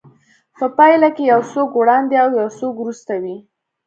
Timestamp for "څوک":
1.51-1.69, 2.59-2.73